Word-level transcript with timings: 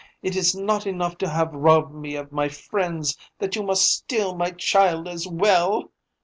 Is 0.23 0.55
it 0.55 0.59
not 0.59 0.87
enough 0.87 1.19
to 1.19 1.29
have 1.29 1.53
robbed 1.53 1.93
me 1.93 2.15
of 2.15 2.31
my 2.31 2.49
friends, 2.49 3.15
that 3.37 3.55
you 3.55 3.61
must 3.61 3.85
steal 3.85 4.35
my 4.35 4.49
child 4.49 5.07
as 5.07 5.27
well? 5.27 5.91